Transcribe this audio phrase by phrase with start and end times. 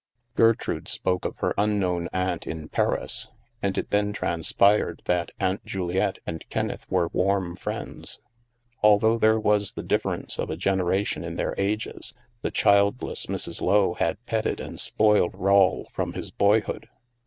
[0.33, 3.27] Gertrude spoke of her unknown aunt, in Paris,
[3.61, 8.19] and it then transpired that Aunt Juliette and Kenneth were warm friends.
[8.81, 13.61] Although there was the difference of a generation in their ages, the childless Mrs.
[13.61, 16.89] Lowe had petted and spoiled Rawle from his boyhood.